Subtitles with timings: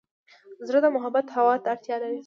[0.67, 2.19] زړه د محبت هوا ته اړتیا لري.